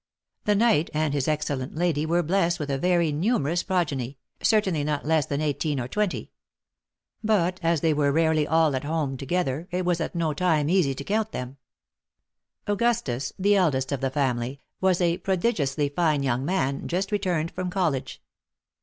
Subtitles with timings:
[0.45, 5.05] The knight and his excellent lady were blessed with a very numerous progeny, certainly not
[5.05, 6.31] less than eighteen or twenty;
[7.23, 10.95] but, as they were rarely all at home together, it was at no time easy
[10.95, 11.57] to count them.
[12.65, 17.69] Augustus, the eldest of the family, was a prodigiously fine young man, just returned from
[17.69, 18.23] college.